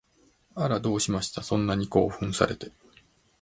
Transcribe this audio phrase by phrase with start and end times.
[0.55, 1.43] あら、どうしました？
[1.43, 2.71] そんなに興奮されて